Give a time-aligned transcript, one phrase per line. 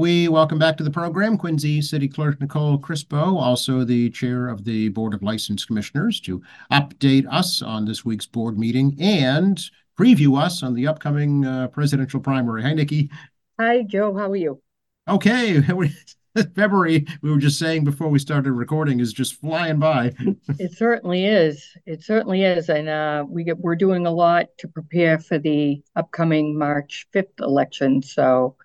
[0.00, 4.64] We welcome back to the program Quincy City Clerk Nicole Crispo, also the chair of
[4.64, 6.42] the Board of License Commissioners, to
[6.72, 9.60] update us on this week's board meeting and
[9.98, 12.62] preview us on the upcoming uh, presidential primary.
[12.62, 13.10] Hi, Nikki.
[13.58, 14.16] Hi, Joe.
[14.16, 14.62] How are you?
[15.06, 15.62] Okay.
[16.54, 20.14] February, we were just saying before we started recording, is just flying by.
[20.58, 21.76] it certainly is.
[21.84, 25.82] It certainly is, and uh, we get we're doing a lot to prepare for the
[25.94, 28.00] upcoming March fifth election.
[28.00, 28.56] So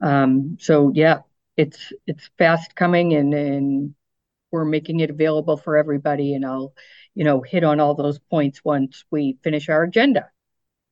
[0.00, 1.20] um, so yeah,
[1.56, 3.94] it's it's fast coming and and
[4.50, 6.34] we're making it available for everybody.
[6.34, 6.72] And I'll,
[7.14, 10.30] you know, hit on all those points once we finish our agenda.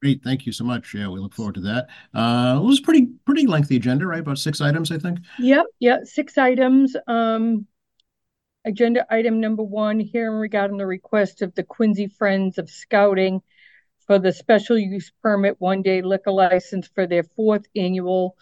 [0.03, 0.93] Great, thank you so much.
[0.93, 1.87] Yeah, we look forward to that.
[2.13, 4.21] Uh, it was pretty pretty lengthy agenda, right?
[4.21, 5.21] About six items, I think.
[5.39, 6.95] Yep, yeah, six items.
[7.07, 7.67] Um,
[8.67, 13.41] agenda item number one here regarding the request of the Quincy Friends of Scouting
[14.07, 18.37] for the special use permit one day liquor license for their fourth annual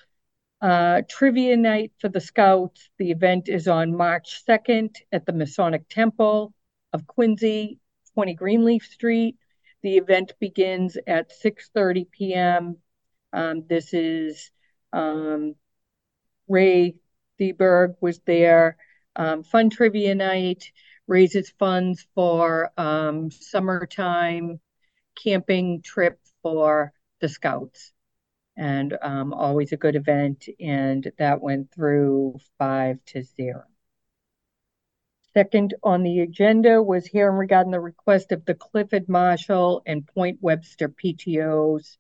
[0.62, 2.89] uh, trivia night for the Scouts.
[2.98, 6.55] The event is on March 2nd at the Masonic Temple
[6.92, 7.81] of Quincy,
[8.14, 9.36] 20 Greenleaf Street.
[9.83, 12.77] The event begins at 6:30 p.m.
[13.33, 14.53] Um, this is
[14.92, 15.56] um,
[16.47, 16.95] Ray
[17.41, 18.77] Theberg was there.
[19.17, 20.70] Um, fun trivia night
[21.08, 24.61] raises funds for um, summertime
[25.23, 27.92] camping trip for the Scouts
[28.56, 30.48] and um, always a good event.
[30.61, 33.64] And that went through five to zero.
[35.34, 40.39] Second on the agenda was hearing regarding the request of the Clifford Marshall and Point
[40.42, 41.97] Webster PTOs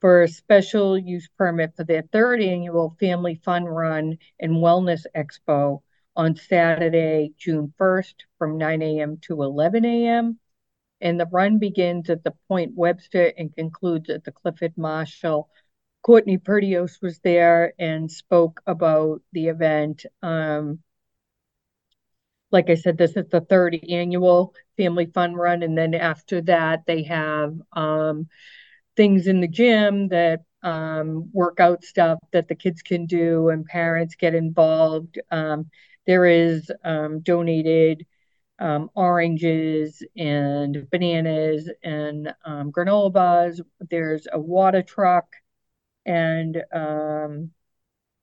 [0.00, 5.82] for a special use permit for their third annual Family Fun Run and Wellness Expo
[6.16, 9.18] on Saturday, June 1st from 9 a.m.
[9.22, 10.38] to 11 a.m.
[11.00, 15.48] And the run begins at the Point Webster and concludes at the Clifford Marshall
[16.04, 20.04] Courtney Perdios was there and spoke about the event.
[20.22, 20.80] Um,
[22.50, 25.62] like I said, this is the third annual Family Fun Run.
[25.62, 28.28] And then after that, they have um,
[28.96, 34.14] things in the gym that um, workout stuff that the kids can do and parents
[34.14, 35.18] get involved.
[35.30, 35.70] Um,
[36.06, 38.04] there is um, donated
[38.58, 43.62] um, oranges and bananas and um, granola bars.
[43.88, 45.34] There's a water truck
[46.06, 47.50] and um,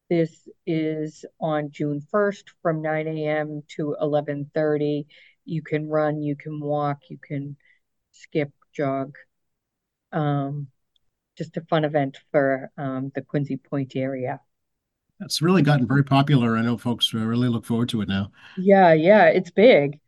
[0.10, 3.64] this is on June 1st from 9 a.m.
[3.78, 5.08] to 11:30.
[5.46, 7.58] You can run, you can walk, you can
[8.12, 9.16] skip, jog.
[10.12, 10.68] Um,
[11.38, 14.42] just a fun event for um, the Quincy Point area.
[15.20, 16.58] That's really gotten very popular.
[16.58, 18.32] I know folks really look forward to it now.
[18.58, 20.00] Yeah, yeah, it's big.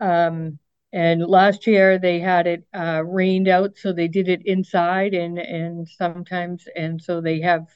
[0.00, 0.58] Um,
[0.92, 5.38] and last year they had it uh, rained out, so they did it inside, and
[5.38, 7.66] and sometimes, and so they have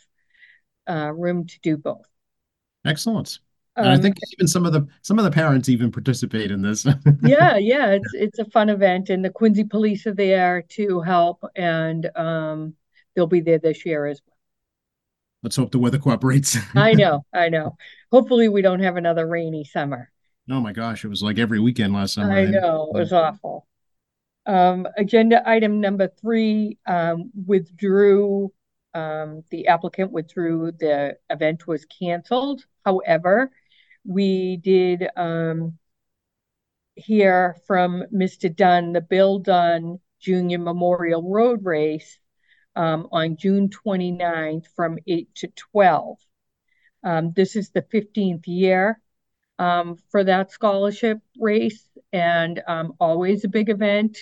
[0.88, 2.06] uh, room to do both.
[2.84, 3.38] Excellent.
[3.76, 6.60] And um, I think even some of the some of the parents even participate in
[6.60, 6.84] this.
[7.22, 11.42] yeah, yeah, it's it's a fun event, and the Quincy Police are there to help,
[11.56, 12.74] and um,
[13.14, 14.36] they'll be there this year as well.
[15.42, 16.56] Let's hope the weather cooperates.
[16.74, 17.76] I know, I know.
[18.10, 20.11] Hopefully, we don't have another rainy summer.
[20.50, 22.32] Oh my gosh, it was like every weekend last summer.
[22.32, 23.66] I know, it was awful.
[24.44, 28.52] Um, agenda item number three um, withdrew,
[28.92, 32.64] um, the applicant withdrew, the event was canceled.
[32.84, 33.52] However,
[34.04, 35.78] we did um,
[36.96, 38.54] hear from Mr.
[38.54, 42.18] Dunn, the Bill Dunn Junior Memorial Road Race
[42.74, 46.18] um, on June 29th from 8 to 12.
[47.04, 49.00] Um, this is the 15th year
[49.58, 54.18] um, for that scholarship race and um, always a big event.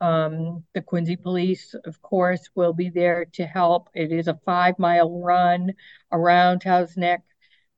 [0.00, 3.88] Um, the Quincy Police, of course, will be there to help.
[3.94, 5.72] It is a five mile run
[6.12, 7.22] around Houghs Neck,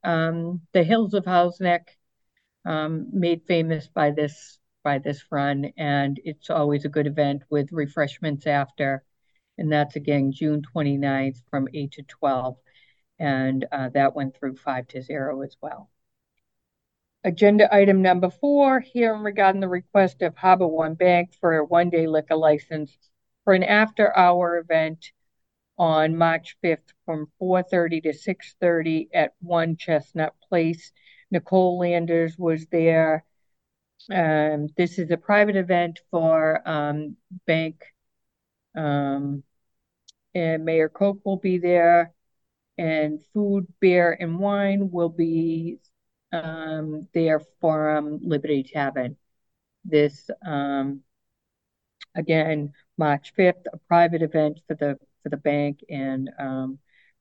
[0.03, 1.97] um, the hills of Houghs Neck,
[2.65, 7.72] um, made famous by this by this run, and it's always a good event with
[7.72, 9.05] refreshments after.
[9.59, 12.56] And that's again June 29th from 8 to 12.
[13.19, 15.91] And uh, that went through 5 to 0 as well.
[17.29, 22.07] Agenda item number four, hearing regarding the request of Harbor One Bank for a one-day
[22.07, 22.97] liquor license
[23.45, 25.13] for an after-hour event
[25.77, 30.91] on March 5th from 4.30 to 6.30 at 1 Chestnut Place.
[31.31, 33.27] Nicole Landers was there.
[34.11, 37.15] Um, this is a private event for um,
[37.47, 37.85] bank,
[38.75, 39.43] um,
[40.35, 42.15] and Mayor Koch will be there,
[42.79, 45.79] and food, beer, and wine will be
[46.33, 49.17] um, there from Liberty Tavern.
[49.85, 51.03] This um,
[52.15, 56.79] again, March 5th, a private event for the for the bank and um,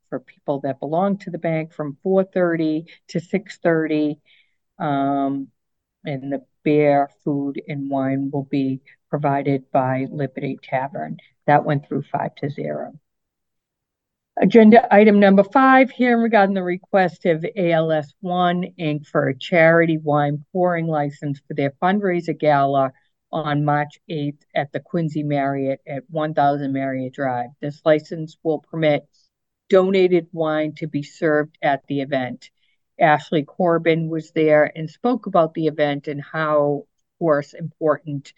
[0.10, 4.20] for people that belong to the bank from 4:30 to 6:30.
[4.80, 5.50] Um,
[6.06, 11.18] and the beer, food, and wine will be provided by Liberty Tavern.
[11.46, 12.94] That went through five to zero.
[14.40, 19.08] Agenda item number five, hearing regarding the request of ALS One Inc.
[19.08, 22.92] for a charity wine pouring license for their fundraiser gala
[23.32, 27.50] on March 8th at the Quincy Marriott at 1000 Marriott Drive.
[27.62, 29.08] This license will permit
[29.70, 32.52] donated wine to be served at the event.
[33.00, 38.34] Ashley Corbin was there and spoke about the event and how, of course, important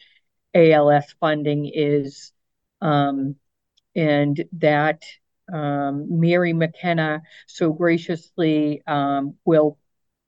[0.53, 2.31] ALS funding is,
[2.79, 3.35] um,
[3.95, 5.03] and that
[5.53, 9.77] um, Mary McKenna so graciously um, will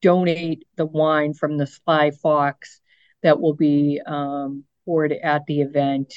[0.01, 2.81] donate the wine from the Sly Fox
[3.23, 6.13] that will be um, poured at the event,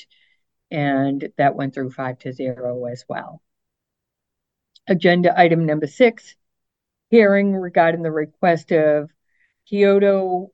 [0.70, 3.42] and that went through five to zero as well.
[4.86, 6.34] Agenda item number six,
[7.10, 9.10] hearing regarding the request of
[9.66, 10.50] Kyoto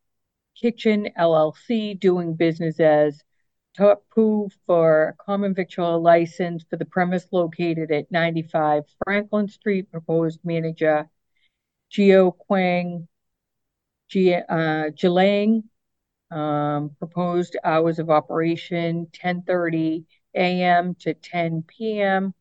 [0.60, 3.22] Kitchen LLC doing business as
[3.76, 9.90] Tapu for a common victual license for the premise located at 95 Franklin Street.
[9.90, 11.08] Proposed manager
[11.90, 13.08] Geo Quang
[14.08, 15.64] G, uh, Jilang.
[16.30, 20.94] Um, proposed hours of operation 10:30 a.m.
[21.00, 22.34] to 10 p.m.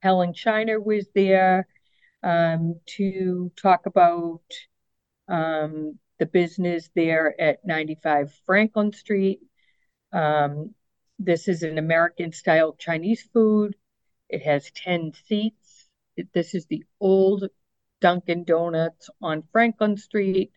[0.00, 1.66] Helen Shiner was there
[2.22, 4.42] um, to talk about
[5.28, 9.40] um, the business there at 95 Franklin Street.
[10.12, 10.74] Um,
[11.18, 13.74] this is an American style Chinese food.
[14.28, 15.88] It has 10 seats.
[16.32, 17.48] This is the old
[18.00, 20.52] Dunkin' Donuts on Franklin Street.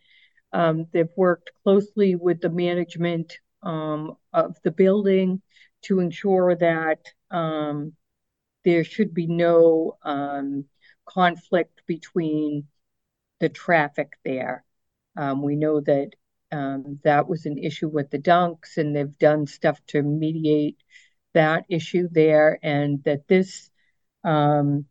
[0.52, 5.42] Um, they've worked closely with the management um, of the building
[5.82, 7.92] to ensure that um,
[8.64, 10.64] there should be no um,
[11.06, 12.66] conflict between
[13.40, 14.64] the traffic there.
[15.16, 16.10] Um, we know that
[16.52, 20.78] um, that was an issue with the dunks, and they've done stuff to mediate
[21.34, 23.70] that issue there, and that this
[24.24, 24.86] um,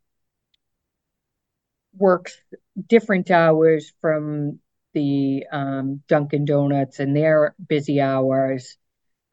[1.97, 2.39] works
[2.88, 4.59] different hours from
[4.94, 8.77] the um, Dunkin' Donuts and their busy hours.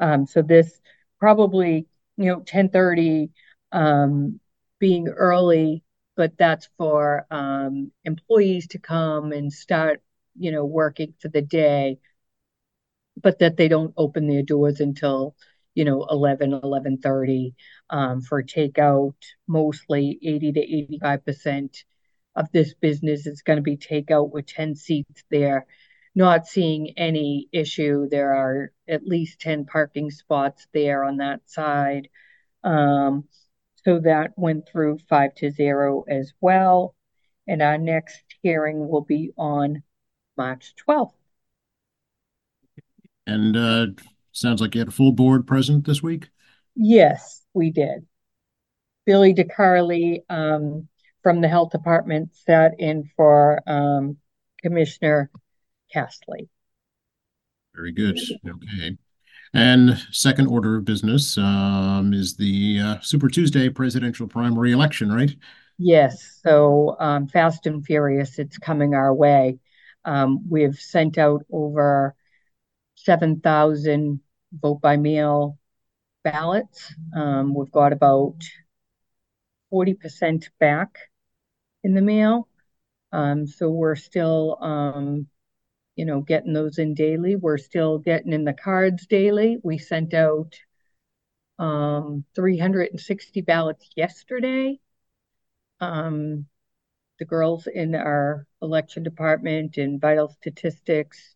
[0.01, 0.81] Um, so this
[1.19, 1.87] probably,
[2.17, 3.31] you know, 1030
[3.73, 4.41] um,
[4.79, 5.83] being early,
[6.17, 10.03] but that's for um, employees to come and start,
[10.39, 11.99] you know, working for the day
[13.23, 15.35] but that they don't open their doors until
[15.75, 17.55] you know 11 11:30
[17.91, 19.15] um, for takeout.
[19.47, 21.85] Mostly 80 to 85 percent
[22.35, 25.67] of this business is going to be takeout with 10 seats there.
[26.15, 28.09] Not seeing any issue.
[28.09, 32.09] There are at least 10 parking spots there on that side.
[32.63, 33.25] Um,
[33.85, 36.95] so that went through 5 to 0 as well.
[37.47, 39.83] And our next hearing will be on
[40.37, 41.13] March 12th
[43.27, 43.87] and uh,
[44.33, 46.29] sounds like you had a full board present this week.
[46.75, 48.07] Yes, we did.
[49.07, 50.89] Billy DeCarly um,
[51.23, 54.19] from the health department sat in for um,
[54.63, 55.31] Commissioner
[55.93, 56.49] Castley.
[57.75, 58.19] Very good.
[58.47, 58.97] Okay.
[59.55, 65.35] And second order of business um, is the uh, Super Tuesday presidential primary election, right?
[65.79, 66.41] Yes.
[66.45, 69.59] So um, fast and furious, it's coming our way.
[70.05, 72.15] Um, we've sent out over
[72.97, 74.21] 7,000
[74.53, 75.59] vote by mail
[76.25, 76.93] ballots.
[77.15, 78.37] Um, we've got about
[79.73, 80.99] 40% back
[81.85, 82.49] in the mail.
[83.13, 85.29] Um, so we're still, um,
[85.95, 87.37] you know, getting those in daily.
[87.37, 89.59] We're still getting in the cards daily.
[89.63, 90.55] We sent out
[91.59, 94.81] um, 360 ballots yesterday.
[95.81, 96.47] Um,
[97.19, 101.35] the girls in our election department and vital statistics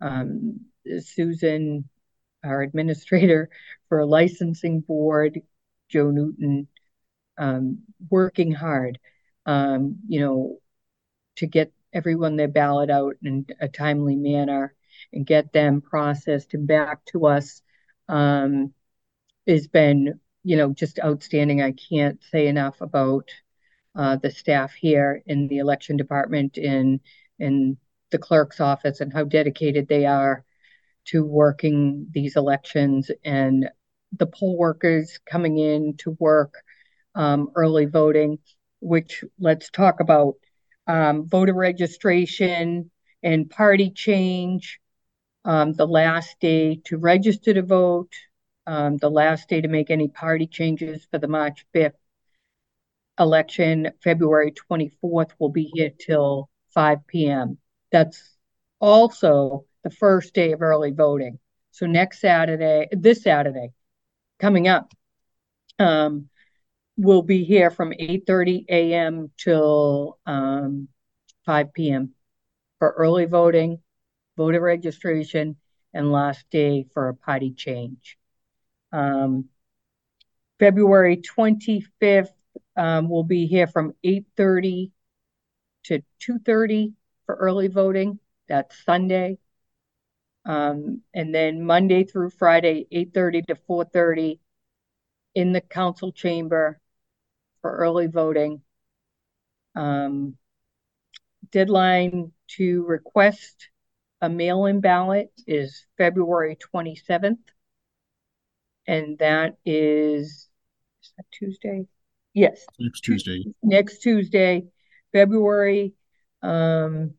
[0.00, 0.60] um,
[1.00, 1.88] Susan,
[2.44, 3.50] our administrator
[3.88, 5.42] for a licensing board,
[5.88, 6.68] Joe Newton,
[7.38, 8.98] um, working hard,
[9.46, 10.58] um, you know,
[11.36, 14.74] to get everyone their ballot out in a timely manner
[15.12, 17.62] and get them processed and back to us
[18.08, 18.72] um,
[19.46, 21.62] has been, you know, just outstanding.
[21.62, 23.30] I can't say enough about
[23.94, 27.00] uh, the staff here in the election department in
[27.38, 27.76] in
[28.10, 30.44] the clerk's office and how dedicated they are
[31.06, 33.68] to working these elections and
[34.18, 36.54] the poll workers coming in to work
[37.14, 38.38] um, early voting,
[38.80, 40.34] which let's talk about
[40.86, 42.90] um, voter registration
[43.22, 44.80] and party change,
[45.44, 48.12] um, the last day to register to vote,
[48.66, 51.92] um, the last day to make any party changes for the March 5th
[53.18, 57.58] election, February 24th, will be here till 5 p.m.
[57.92, 58.36] That's
[58.80, 61.38] also the first day of early voting.
[61.72, 63.72] So next Saturday, this Saturday,
[64.38, 64.92] coming up,
[65.78, 66.28] um,
[66.96, 69.30] we'll be here from 8:30 a.m.
[69.36, 70.88] till um,
[71.46, 72.14] 5 p.m.
[72.78, 73.80] for early voting,
[74.36, 75.56] voter registration,
[75.94, 78.18] and last day for a party change.
[78.92, 79.48] Um,
[80.58, 82.32] February 25th,
[82.76, 84.90] um, we'll be here from 8:30
[85.84, 86.92] to 2:30
[87.26, 88.18] for early voting.
[88.48, 89.38] That's Sunday.
[90.44, 94.40] Um, and then Monday through Friday, 8:30 to 4:30
[95.34, 96.80] in the council chamber
[97.60, 98.62] for early voting.
[99.74, 100.36] Um,
[101.50, 103.68] deadline to request
[104.20, 107.38] a mail-in ballot is February 27th.
[108.86, 110.48] And that is,
[111.02, 111.86] is that Tuesday?
[112.34, 112.66] Yes.
[112.78, 113.44] Next Tuesday.
[113.62, 114.64] Next Tuesday,
[115.12, 115.94] February
[116.42, 117.14] um,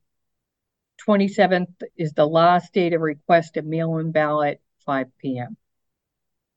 [1.07, 5.57] 27th is the last day to request a mail-in ballot, 5 p.m.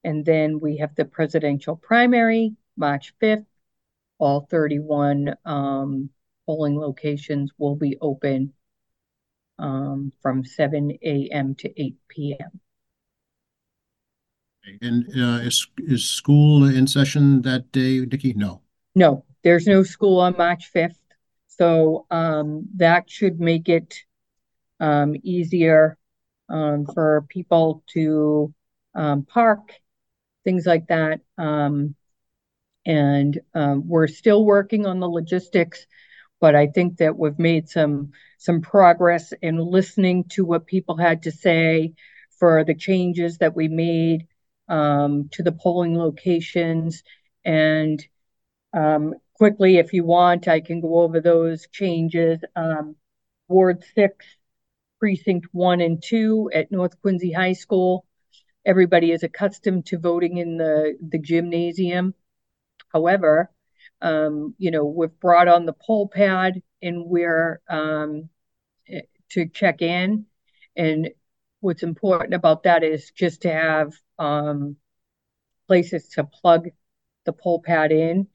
[0.03, 3.45] And then we have the presidential primary, March 5th.
[4.17, 6.09] All 31 um,
[6.45, 8.53] polling locations will be open
[9.59, 11.55] um, from 7 a.m.
[11.55, 12.59] to 8 p.m.
[14.81, 18.33] And uh, is is school in session that day, Nikki?
[18.33, 18.61] No.
[18.95, 20.97] No, there's no school on March 5th.
[21.47, 24.03] So um, that should make it
[24.79, 25.97] um, easier
[26.49, 28.53] um, for people to
[28.93, 29.73] um, park,
[30.43, 31.21] things like that.
[31.37, 31.95] Um,
[32.85, 35.87] and um, we're still working on the logistics,
[36.39, 41.23] but I think that we've made some some progress in listening to what people had
[41.23, 41.93] to say
[42.39, 44.27] for the changes that we made
[44.69, 47.01] to the polling locations.
[47.43, 48.05] And
[49.35, 52.39] quickly, if you want, I can go over those changes.
[52.55, 52.95] Um,
[53.47, 54.25] Ward 6,
[55.05, 58.07] Precinct 1 and 2 at North Quincy High School.
[58.65, 62.15] Everybody is accustomed to voting in the, the gymnasium.
[62.91, 63.51] However,
[64.01, 68.29] um, you know, we've brought on the poll pad and we're um,
[69.29, 70.25] to check in.
[70.75, 71.11] And
[71.59, 74.75] what's important about that is just to have um,
[75.67, 76.69] places to plug
[77.25, 78.25] the poll pad in.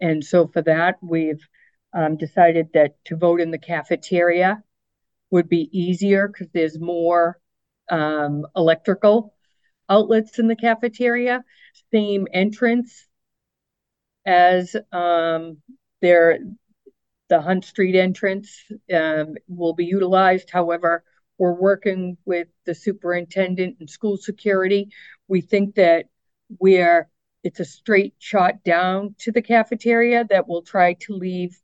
[0.00, 1.44] And so for that, we've
[1.92, 4.62] um, decided that to vote in the cafeteria
[5.30, 7.38] would be easier because there's more
[7.90, 9.34] um, electrical
[9.88, 11.44] outlets in the cafeteria,
[11.92, 13.06] same entrance
[14.24, 15.58] as um,
[16.00, 16.38] their
[17.28, 20.50] the Hunt Street entrance um, will be utilized.
[20.50, 21.04] However,
[21.38, 24.90] we're working with the superintendent and school security.
[25.28, 26.06] We think that
[26.58, 27.08] we're
[27.42, 31.56] it's a straight shot down to the cafeteria that we'll try to leave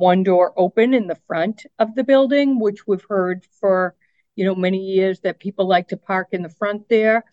[0.00, 3.94] one door open in the front of the building, which we've heard for
[4.34, 7.24] you know many years that people like to park in the front there.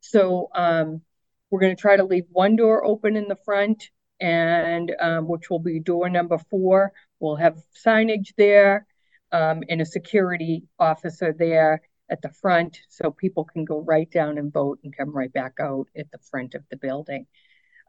[0.00, 1.02] So um,
[1.50, 5.50] we're going to try to leave one door open in the front, and um, which
[5.50, 6.92] will be door number four.
[7.18, 8.86] We'll have signage there
[9.32, 14.38] um, and a security officer there at the front, so people can go right down
[14.38, 17.26] and vote and come right back out at the front of the building.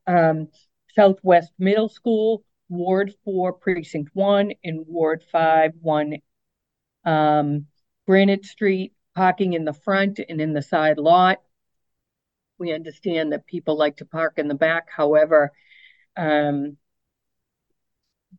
[0.07, 0.47] Um,
[0.95, 6.17] Southwest Middle School Ward 4, Precinct 1, and Ward 5, 1
[7.05, 7.67] um,
[8.07, 11.39] Granite Street, parking in the front and in the side lot.
[12.57, 14.87] We understand that people like to park in the back.
[14.89, 15.51] However,
[16.15, 16.77] um,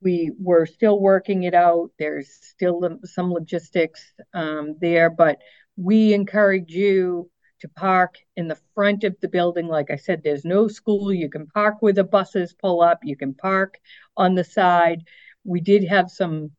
[0.00, 1.90] we were still working it out.
[1.99, 5.38] There's still some logistics um, there, but
[5.76, 9.68] we encourage you to park in the front of the building.
[9.68, 11.12] Like I said, there's no school.
[11.12, 13.00] You can park where the buses pull up.
[13.02, 13.78] You can park
[14.16, 15.04] on the side.
[15.44, 16.52] We did have some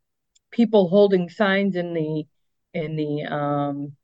[0.50, 2.26] people holding signs in the
[2.72, 3.96] in the um,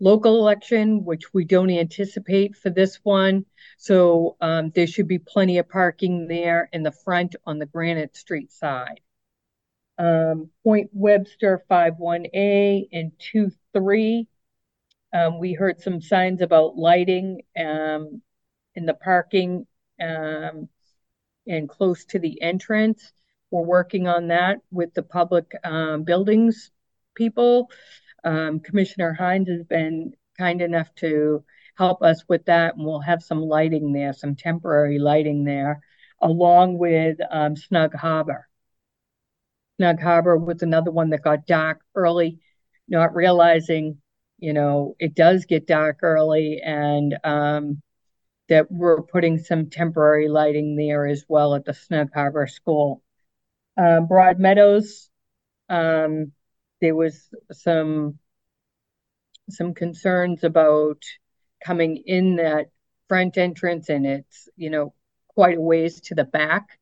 [0.00, 3.46] local election, which we don't anticipate for this one.
[3.78, 8.16] So um, there should be plenty of parking there in the front on the Granite
[8.16, 9.00] Street side.
[9.98, 14.26] Um, Point Webster 51A and 23
[15.12, 18.22] um, we heard some signs about lighting um,
[18.74, 19.66] in the parking
[20.00, 20.68] um,
[21.46, 23.12] and close to the entrance.
[23.50, 26.70] We're working on that with the public um, buildings
[27.14, 27.70] people.
[28.24, 31.44] Um, Commissioner Hines has been kind enough to
[31.76, 35.82] help us with that, and we'll have some lighting there, some temporary lighting there,
[36.20, 38.48] along with um, Snug Harbor.
[39.76, 42.40] Snug Harbor was another one that got dark early,
[42.88, 43.98] not realizing
[44.42, 47.80] you know, it does get dark early and um,
[48.48, 53.04] that we're putting some temporary lighting there as well at the Snug Harbor School.
[53.80, 55.08] Uh, Broad Meadows,
[55.68, 56.32] um,
[56.80, 58.18] there was some
[59.48, 61.04] some concerns about
[61.64, 62.66] coming in that
[63.08, 64.92] front entrance and it's, you know,
[65.28, 66.80] quite a ways to the back.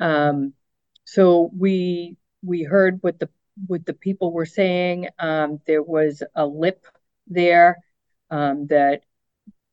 [0.00, 0.54] Um,
[1.04, 3.28] so we we heard what the
[3.66, 5.08] what the people were saying.
[5.18, 6.86] Um, there was a lip
[7.26, 7.78] there
[8.30, 9.02] um, that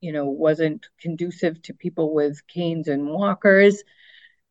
[0.02, 3.84] you know wasn't conducive to people with canes and walkers.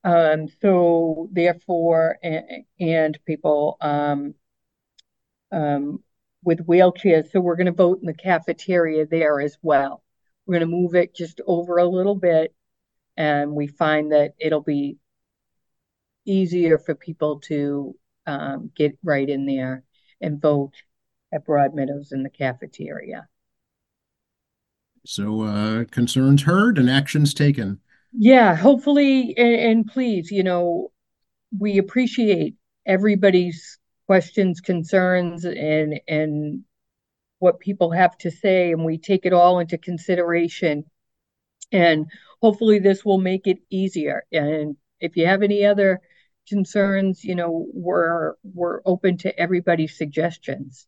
[0.04, 4.34] Um, so therefore, and, and people um,
[5.50, 6.02] um,
[6.44, 7.30] with wheelchairs.
[7.32, 10.02] So we're going to vote in the cafeteria there as well.
[10.46, 12.54] We're going to move it just over a little bit,
[13.16, 14.98] and we find that it'll be
[16.24, 17.96] easier for people to
[18.26, 19.84] um, get right in there
[20.20, 20.74] and vote
[21.32, 23.28] at Broadmeadows in the cafeteria.
[25.04, 27.80] So uh, concerns heard and actions taken.
[28.12, 30.90] Yeah, hopefully, and, and please, you know,
[31.56, 36.64] we appreciate everybody's questions, concerns, and and
[37.38, 40.84] what people have to say, and we take it all into consideration.
[41.72, 42.06] And
[42.40, 44.24] hopefully, this will make it easier.
[44.32, 46.00] And if you have any other
[46.48, 50.86] concerns, you know, we're we're open to everybody's suggestions.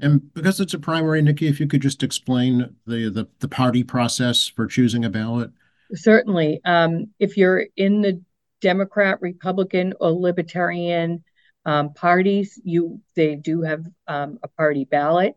[0.00, 3.82] And because it's a primary, Nikki, if you could just explain the the, the party
[3.82, 5.50] process for choosing a ballot.
[5.94, 6.60] Certainly.
[6.64, 8.22] Um, if you're in the
[8.60, 11.24] Democrat, Republican, or Libertarian
[11.64, 15.34] um, parties, you they do have um, a party ballot,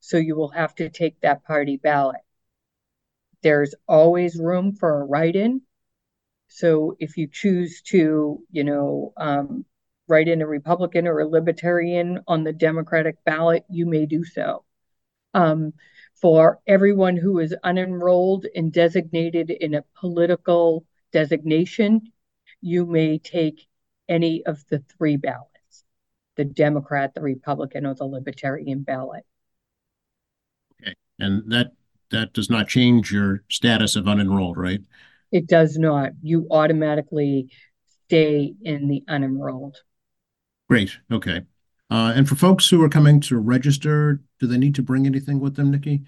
[0.00, 2.20] so you will have to take that party ballot.
[3.42, 5.62] There's always room for a write-in,
[6.52, 9.64] so if you choose to, you know, um,
[10.08, 14.64] write in a Republican or a Libertarian on the Democratic ballot, you may do so.
[15.32, 15.72] Um,
[16.20, 22.12] for everyone who is unenrolled and designated in a political designation,
[22.60, 23.68] you may take
[24.08, 25.46] any of the three ballots
[26.36, 29.24] the Democrat, the Republican, or the Libertarian ballot.
[30.82, 30.94] Okay.
[31.20, 31.72] And that
[32.10, 34.80] that does not change your status of unenrolled, right?
[35.32, 36.12] It does not.
[36.22, 37.50] You automatically
[38.06, 39.76] stay in the unenrolled.
[40.68, 40.98] Great.
[41.10, 41.42] Okay.
[41.90, 45.40] Uh, and for folks who are coming to register, do they need to bring anything
[45.40, 46.02] with them, Nikki?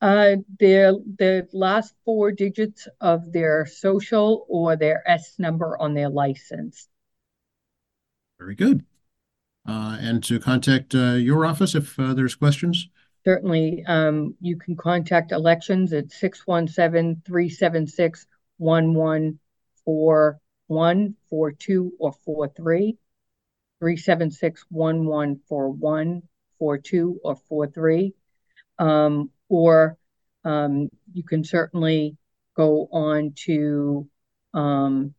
[0.00, 6.10] Uh, their the last four digits of their social or their S number on their
[6.10, 6.88] license.
[8.38, 8.84] Very good.
[9.66, 12.88] Uh, and to contact uh, your office if uh, there's questions.
[13.24, 18.26] Certainly, um, you can contact elections at 617 376
[18.58, 22.98] 1141, 42, or 43.
[23.78, 26.22] 376 1141,
[26.58, 28.14] 42, or 43.
[28.78, 29.96] Um, or
[30.44, 32.16] um, you can certainly
[32.56, 34.08] go on to
[34.54, 35.14] um,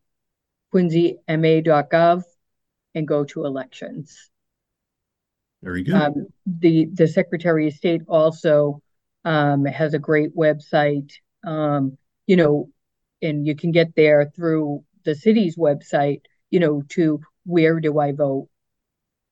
[0.74, 2.24] quincyma.gov
[2.96, 4.30] and go to elections.
[5.62, 5.96] Very good.
[5.96, 8.82] Um, the the Secretary of State also
[9.26, 11.12] um, has a great website.
[11.44, 12.70] Um, you know,
[13.22, 18.12] and you can get there through the city's website, you know, to where do I
[18.12, 18.50] vote?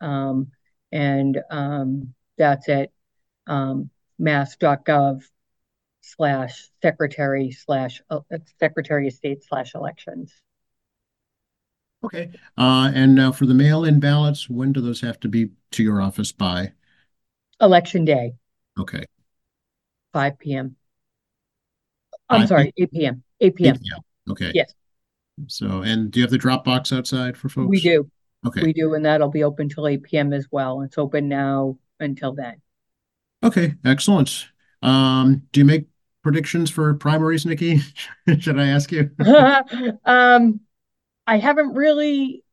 [0.02, 0.52] Um,
[0.92, 2.92] and um, that's at
[3.48, 5.24] um, mass.gov
[6.02, 8.20] slash secretary slash uh,
[8.60, 10.34] secretary of state slash elections.
[12.04, 12.32] Okay.
[12.58, 16.02] Uh, and now for the mail-in ballots, when do those have to be to your
[16.02, 16.72] office by?
[17.60, 18.34] Election day.
[18.80, 19.04] Okay.
[20.14, 20.76] 5 p.m.
[22.30, 23.24] I'm 5 sorry, 8 p.m.
[23.42, 23.76] 8 p.m.
[23.76, 24.00] 8 p.m.
[24.32, 24.52] Okay.
[24.54, 24.74] Yes.
[25.48, 27.70] So, and do you have the drop box outside for folks?
[27.70, 28.10] We do.
[28.46, 28.62] Okay.
[28.62, 30.34] We do, and that'll be open till 8 p.m.
[30.34, 30.82] as well.
[30.82, 32.62] It's open now until then.
[33.44, 34.48] Okay, excellent.
[34.82, 35.88] Um, do you make
[36.24, 37.82] predictions for primaries, Nikki?
[38.40, 39.12] Should I ask you?
[40.06, 40.62] um,
[41.28, 42.44] I haven't really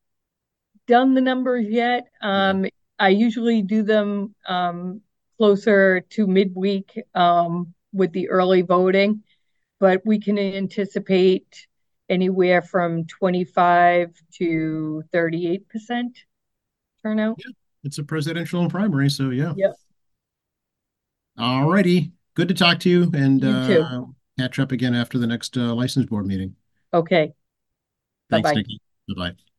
[0.87, 2.09] done the numbers yet.
[2.21, 2.67] Um,
[2.99, 5.01] I usually do them um,
[5.39, 9.23] closer to midweek um, with the early voting,
[9.83, 11.67] but we can anticipate
[12.09, 15.63] anywhere from 25 to 38%
[17.03, 17.37] turnout.
[17.45, 19.55] Yeah, it's a presidential and primary, so yeah.
[19.57, 19.73] Yep.
[21.37, 22.13] All righty.
[22.35, 24.05] Good to talk to you and you uh,
[24.39, 26.55] catch up again after the next uh, license board meeting.
[26.95, 27.33] Okay.
[28.31, 28.55] Thanks, Bye-bye.
[28.55, 28.81] Nikki.
[29.09, 29.52] Bye-bye.